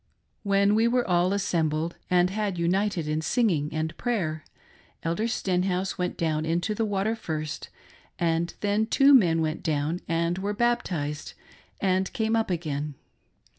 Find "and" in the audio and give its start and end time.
2.09-2.31, 3.71-3.95, 10.07-10.39, 11.79-12.11